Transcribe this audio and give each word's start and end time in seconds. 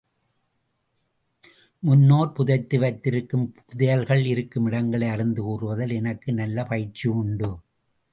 முன்னோர் 1.83 2.31
புதைத்து 2.31 2.79
வைத்திருக்கும் 2.79 3.45
புதையல்கள் 3.67 4.25
இருக்கும் 4.25 4.65
இடங்களை 4.65 5.07
அறிந்து 5.07 5.43
கூறுவதில் 5.43 5.91
எனக்கு 5.91 6.33
நல்ல 6.33 6.63
பயிற்சி 6.63 7.09
உண்டு. 7.09 7.51